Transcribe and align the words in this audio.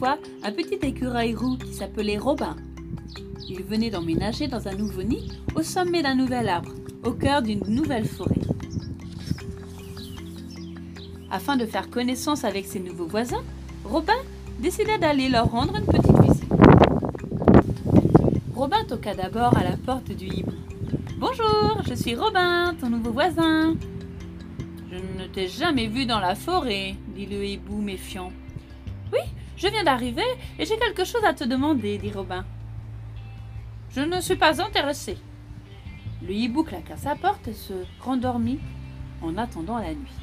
fois 0.00 0.18
un 0.42 0.52
petit 0.52 0.78
écureuil 0.86 1.34
roux 1.34 1.56
qui 1.56 1.74
s'appelait 1.74 2.16
Robin. 2.16 2.56
Il 3.48 3.62
venait 3.64 3.90
d'emménager 3.90 4.48
dans 4.48 4.66
un 4.68 4.74
nouveau 4.74 5.02
nid 5.02 5.30
au 5.54 5.62
sommet 5.62 6.02
d'un 6.02 6.14
nouvel 6.14 6.48
arbre, 6.48 6.72
au 7.04 7.12
cœur 7.12 7.42
d'une 7.42 7.62
nouvelle 7.68 8.06
forêt. 8.06 8.40
Afin 11.30 11.56
de 11.56 11.66
faire 11.66 11.90
connaissance 11.90 12.44
avec 12.44 12.64
ses 12.64 12.80
nouveaux 12.80 13.06
voisins, 13.06 13.42
Robin 13.84 14.16
décida 14.58 14.98
d'aller 14.98 15.28
leur 15.28 15.50
rendre 15.50 15.76
une 15.76 15.84
petite 15.84 16.20
visite. 16.22 16.44
Robin 18.54 18.84
toqua 18.88 19.14
d'abord 19.14 19.56
à 19.56 19.64
la 19.64 19.76
porte 19.76 20.10
du 20.12 20.26
hibou. 20.26 20.52
Bonjour, 21.18 21.82
je 21.86 21.94
suis 21.94 22.14
Robin, 22.14 22.74
ton 22.80 22.88
nouveau 22.88 23.12
voisin. 23.12 23.76
Je 24.90 24.96
ne 24.96 25.26
t'ai 25.28 25.48
jamais 25.48 25.86
vu 25.86 26.06
dans 26.06 26.20
la 26.20 26.34
forêt, 26.34 26.94
dit 27.14 27.26
le 27.26 27.44
hibou 27.44 27.80
méfiant. 27.80 28.32
Je 29.60 29.68
viens 29.68 29.84
d'arriver 29.84 30.24
et 30.58 30.64
j'ai 30.64 30.78
quelque 30.78 31.04
chose 31.04 31.22
à 31.22 31.34
te 31.34 31.44
demander, 31.44 31.98
dit 31.98 32.10
Robin. 32.10 32.46
Je 33.90 34.00
ne 34.00 34.18
suis 34.22 34.36
pas 34.36 34.62
intéressé. 34.62 35.18
Le 36.22 36.32
hibou 36.32 36.64
claqua 36.64 36.96
sa 36.96 37.14
porte 37.14 37.46
et 37.46 37.52
se 37.52 37.74
rendormit 38.00 38.58
en 39.20 39.36
attendant 39.36 39.76
la 39.76 39.92
nuit. 39.92 40.16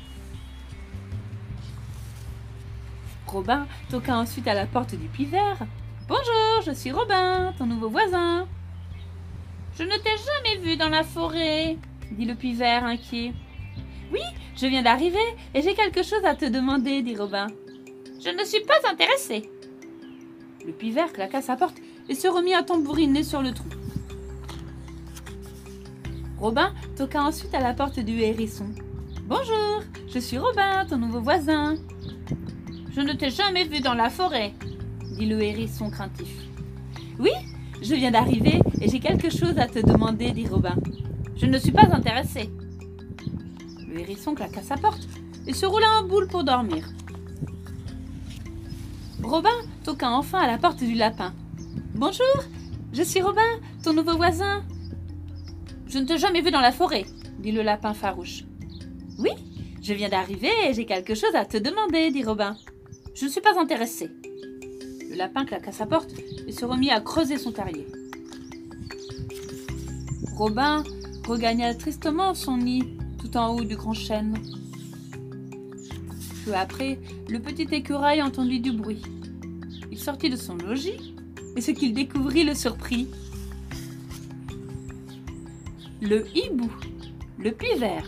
Robin 3.28 3.68
toqua 3.92 4.18
ensuite 4.18 4.48
à 4.48 4.56
la 4.56 4.66
porte 4.66 4.96
du 4.96 5.08
pivert. 5.08 5.60
Bonjour, 6.08 6.64
je 6.66 6.72
suis 6.72 6.92
Robin, 6.92 7.54
ton 7.60 7.68
nouveau 7.68 7.90
voisin. 7.90 8.48
Je 9.78 9.84
ne 9.84 9.98
t'ai 9.98 10.16
jamais 10.18 10.66
vu 10.66 10.78
dans 10.78 10.90
la 10.90 11.04
forêt, 11.04 11.78
dit 12.10 12.26
le 12.26 12.34
pivert 12.34 12.86
inquiet. 12.86 13.34
Oui, 14.12 14.22
je 14.56 14.66
viens 14.66 14.82
d'arriver 14.82 15.20
et 15.54 15.62
j'ai 15.62 15.76
quelque 15.76 16.02
chose 16.02 16.26
à 16.26 16.34
te 16.34 16.46
demander, 16.46 17.04
dit 17.04 17.16
Robin. 17.16 17.46
Je 18.20 18.30
ne 18.30 18.44
suis 18.44 18.62
pas 18.62 18.90
intéressé. 18.90 19.50
Le 20.66 20.72
pivert 20.72 21.14
claqua 21.14 21.42
sa 21.42 21.56
porte 21.56 21.78
et 22.10 22.16
se 22.16 22.28
remit 22.28 22.56
à 22.56 22.64
tambouriner 22.64 23.24
sur 23.24 23.42
le 23.42 23.54
trou. 23.54 23.68
Robin 26.40 26.74
toqua 26.96 27.24
ensuite 27.24 27.54
à 27.54 27.60
la 27.60 27.74
porte 27.74 28.00
du 28.00 28.20
hérisson. 28.20 28.66
Bonjour, 29.28 29.84
je 30.08 30.20
suis 30.20 30.38
Robin, 30.38 30.86
ton 30.90 30.98
nouveau 30.98 31.22
voisin. 31.22 31.76
Je 32.92 33.02
ne 33.02 33.14
t'ai 33.14 33.30
jamais 33.30 33.66
vu 33.66 33.82
dans 33.82 33.94
la 33.94 34.10
forêt, 34.10 34.54
dit 35.16 35.28
le 35.28 35.42
hérisson 35.42 35.92
craintif. 35.92 36.30
Oui, 37.20 37.32
je 37.82 37.94
viens 37.94 38.12
d'arriver 38.12 38.60
et 38.82 38.90
j'ai 38.90 39.00
quelque 39.00 39.30
chose 39.30 39.58
à 39.60 39.68
te 39.68 39.80
demander, 39.80 40.32
dit 40.32 40.48
Robin. 40.48 40.76
Je 41.36 41.46
ne 41.46 41.60
suis 41.60 41.72
pas 41.72 41.88
intéressé. 41.92 42.50
Le 43.88 44.00
hérisson 44.00 44.34
claqua 44.34 44.64
sa 44.64 44.76
porte 44.76 45.08
et 45.46 45.54
se 45.54 45.68
roula 45.68 46.00
en 46.00 46.08
boule 46.08 46.28
pour 46.28 46.44
dormir. 46.44 46.84
Robin 49.24 49.50
toqua 49.84 50.12
enfin 50.12 50.40
à 50.40 50.48
la 50.48 50.58
porte 50.58 50.78
du 50.78 50.94
lapin. 50.94 51.34
Bonjour, 51.96 52.44
je 52.94 53.02
suis 53.02 53.22
Robin, 53.22 53.60
ton 53.84 53.94
nouveau 53.94 54.16
voisin. 54.16 54.64
Je 55.88 55.98
ne 55.98 56.06
t'ai 56.06 56.18
jamais 56.18 56.42
vu 56.42 56.52
dans 56.52 56.62
la 56.62 56.72
forêt, 56.72 57.06
dit 57.40 57.52
le 57.52 57.64
lapin 57.64 57.94
farouche. 57.94 58.44
Oui, 59.18 59.32
je 59.82 59.94
viens 59.94 60.10
d'arriver 60.10 60.52
et 60.68 60.74
j'ai 60.74 60.86
quelque 60.86 61.16
chose 61.16 61.34
à 61.34 61.46
te 61.46 61.58
demander, 61.58 62.12
dit 62.12 62.24
Robin. 62.24 62.56
Je 63.16 63.26
ne 63.26 63.30
suis 63.30 63.42
pas 63.42 63.60
intéressé. 63.60 64.12
Le 65.10 65.16
lapin 65.16 65.46
claqua 65.46 65.72
sa 65.72 65.88
porte 65.88 66.12
et 66.48 66.52
se 66.52 66.66
remit 66.66 66.92
à 66.92 67.02
creuser 67.02 67.38
son 67.38 67.52
terrier. 67.52 67.88
Robin 70.36 70.84
regagna 71.28 71.74
tristement 71.74 72.36
son 72.36 72.58
nid 72.58 72.84
tout 73.20 73.36
en 73.36 73.56
haut 73.56 73.64
du 73.64 73.76
grand 73.76 73.94
chêne. 73.94 74.36
Après, 76.56 77.00
le 77.30 77.40
petit 77.40 77.68
écureuil 77.72 78.22
entendit 78.22 78.60
du 78.60 78.72
bruit. 78.72 79.02
Il 79.92 79.98
sortit 79.98 80.30
de 80.30 80.36
son 80.36 80.56
logis 80.56 81.16
et 81.56 81.62
ce 81.62 81.72
qu'il 81.72 81.94
découvrit 81.94 82.44
le 82.44 82.54
surprit. 82.54 83.08
Le 86.02 86.26
hibou, 86.36 86.72
le 87.40 87.52
pivert, 87.52 88.06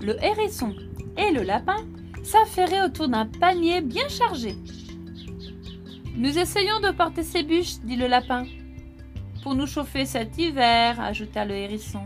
le 0.00 0.22
hérisson 0.22 0.74
et 1.16 1.32
le 1.32 1.42
lapin 1.42 1.78
s'affairaient 2.22 2.82
autour 2.82 3.08
d'un 3.08 3.26
panier 3.26 3.80
bien 3.80 4.08
chargé. 4.08 4.54
Nous 6.16 6.38
essayons 6.38 6.80
de 6.80 6.90
porter 6.90 7.22
ces 7.22 7.42
bûches, 7.42 7.78
dit 7.82 7.96
le 7.96 8.06
lapin. 8.06 8.44
Pour 9.42 9.54
nous 9.54 9.66
chauffer 9.66 10.04
cet 10.04 10.36
hiver, 10.36 11.00
ajouta 11.00 11.46
le 11.46 11.54
hérisson. 11.54 12.02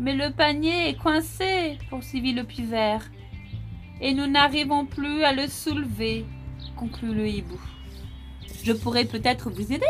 Mais 0.00 0.14
le 0.14 0.32
panier 0.32 0.88
est 0.88 0.96
coincé, 0.96 1.78
poursuivit 1.88 2.32
le 2.32 2.44
pivert. 2.44 3.08
Et 4.00 4.14
nous 4.14 4.26
n'arrivons 4.26 4.86
plus 4.86 5.24
à 5.24 5.32
le 5.32 5.48
soulever, 5.48 6.24
conclut 6.76 7.14
le 7.14 7.28
hibou. 7.28 7.60
Je 8.62 8.72
pourrais 8.72 9.04
peut-être 9.04 9.50
vous 9.50 9.72
aider 9.72 9.86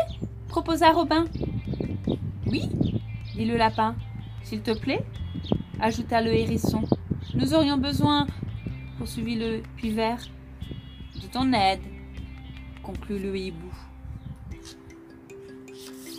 proposa 0.49 0.91
Robin. 0.91 1.25
Oui, 2.47 2.69
dit 3.35 3.45
le 3.45 3.55
lapin. 3.55 3.95
S'il 4.43 4.61
te 4.61 4.71
plaît, 4.71 5.05
ajouta 5.79 6.21
le 6.21 6.33
hérisson. 6.33 6.81
Nous 7.35 7.53
aurions 7.53 7.77
besoin, 7.77 8.25
poursuivit 8.97 9.35
le 9.35 9.61
pivert, 9.77 10.19
de 11.21 11.27
ton 11.27 11.53
aide, 11.53 11.81
conclut 12.81 13.19
le 13.19 13.37
hibou. 13.37 13.71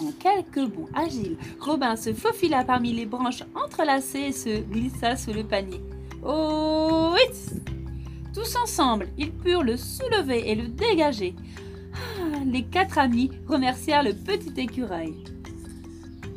En 0.00 0.12
quelques 0.12 0.70
bonds 0.72 0.88
agiles, 0.94 1.36
Robin 1.58 1.96
se 1.96 2.14
faufila 2.14 2.64
parmi 2.64 2.92
les 2.92 3.04
branches 3.04 3.42
entrelacées 3.54 4.28
et 4.28 4.32
se 4.32 4.60
glissa 4.60 5.16
sous 5.16 5.32
le 5.32 5.44
panier. 5.44 5.80
Oh 6.24 6.89
Ensemble, 8.56 9.09
ils 9.16 9.33
purent 9.33 9.62
le 9.62 9.77
soulever 9.77 10.50
et 10.50 10.55
le 10.55 10.69
dégager. 10.69 11.34
Ah, 11.94 12.38
les 12.44 12.65
quatre 12.65 12.99
amis 12.99 13.31
remercièrent 13.47 14.03
le 14.03 14.12
petit 14.12 14.53
écureuil. 14.61 15.15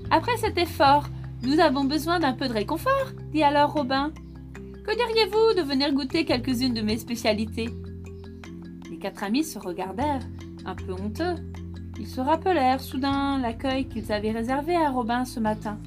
Après 0.10 0.38
cet 0.38 0.58
effort, 0.58 1.08
nous 1.42 1.60
avons 1.60 1.86
besoin 1.86 2.20
d'un 2.20 2.34
peu 2.34 2.48
de 2.48 2.54
réconfort, 2.54 3.12
dit 3.32 3.44
alors 3.44 3.74
Robin. 3.74 4.12
Que 4.86 4.96
diriez-vous 4.96 5.62
de 5.62 5.68
venir 5.68 5.94
goûter 5.94 6.26
quelques-unes 6.26 6.74
de 6.74 6.82
mes 6.82 6.98
spécialités? 6.98 7.70
Les 8.90 8.98
quatre 8.98 9.24
amis 9.24 9.44
se 9.44 9.60
regardèrent, 9.60 10.24
un 10.66 10.76
peu 10.76 10.94
honteux. 10.94 11.36
Ils 12.00 12.08
se 12.08 12.22
rappelèrent 12.22 12.82
soudain 12.82 13.40
l'accueil 13.40 13.88
qu'ils 13.88 14.12
avaient 14.12 14.32
réservé 14.32 14.76
à 14.76 14.90
Robin 14.90 15.26
ce 15.26 15.40
matin. 15.40 15.78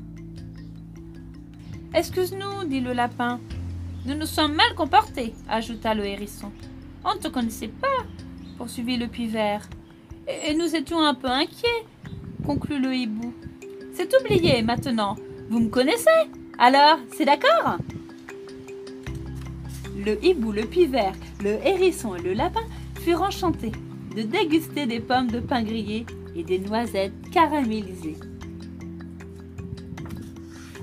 Excuse-nous, 1.94 2.68
dit 2.68 2.80
le 2.80 2.92
lapin. 2.92 3.40
Nous 4.06 4.14
nous 4.14 4.26
sommes 4.26 4.54
mal 4.54 4.72
comportés, 4.76 5.34
ajouta 5.48 5.92
le 5.92 6.06
hérisson. 6.06 6.52
On 7.04 7.16
ne 7.16 7.18
te 7.18 7.26
connaissait 7.26 7.66
pas, 7.66 8.04
poursuivit 8.56 8.96
le 8.96 9.08
pivert. 9.08 9.68
Et, 10.28 10.50
et 10.50 10.54
nous 10.54 10.76
étions 10.76 11.04
un 11.04 11.14
peu 11.14 11.26
inquiets, 11.26 11.84
conclut 12.44 12.78
le 12.78 12.94
hibou. 12.94 13.34
C'est 13.94 14.14
oublié 14.20 14.62
maintenant. 14.62 15.16
Vous 15.50 15.58
me 15.58 15.70
connaissez 15.70 16.30
Alors, 16.56 16.98
c'est 17.16 17.24
d'accord? 17.24 17.78
Le 19.96 20.24
hibou, 20.24 20.52
le 20.52 20.66
pivert, 20.66 21.14
le 21.42 21.58
hérisson 21.66 22.14
et 22.14 22.22
le 22.22 22.32
lapin 22.32 22.64
furent 23.00 23.22
enchantés 23.22 23.72
de 24.14 24.22
déguster 24.22 24.86
des 24.86 25.00
pommes 25.00 25.32
de 25.32 25.40
pain 25.40 25.64
grillées 25.64 26.06
et 26.36 26.44
des 26.44 26.60
noisettes 26.60 27.28
caramélisées. 27.32 28.18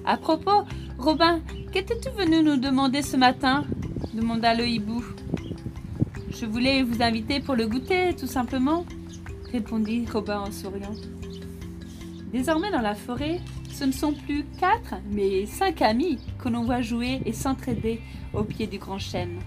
À 0.05 0.17
propos, 0.17 0.65
Robin, 0.97 1.41
qu'étais-tu 1.71 2.09
venu 2.09 2.43
nous 2.43 2.57
demander 2.57 3.01
ce 3.01 3.17
matin 3.17 3.65
demanda 4.13 4.53
le 4.53 4.67
hibou. 4.67 5.03
Je 6.29 6.45
voulais 6.45 6.83
vous 6.83 7.01
inviter 7.01 7.39
pour 7.39 7.55
le 7.55 7.67
goûter, 7.67 8.15
tout 8.15 8.27
simplement, 8.27 8.85
répondit 9.51 10.05
Robin 10.11 10.39
en 10.41 10.51
souriant. 10.51 10.93
Désormais 12.31 12.71
dans 12.71 12.81
la 12.81 12.95
forêt, 12.95 13.41
ce 13.71 13.83
ne 13.85 13.91
sont 13.91 14.13
plus 14.13 14.45
quatre, 14.59 14.95
mais 15.11 15.45
cinq 15.45 15.81
amis 15.81 16.19
que 16.39 16.49
l'on 16.49 16.63
voit 16.63 16.81
jouer 16.81 17.21
et 17.25 17.33
s'entraider 17.33 17.99
au 18.33 18.43
pied 18.43 18.67
du 18.67 18.77
grand 18.77 18.99
chêne. 18.99 19.39